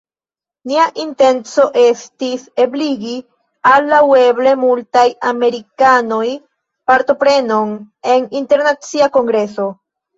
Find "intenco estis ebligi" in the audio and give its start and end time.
1.01-3.13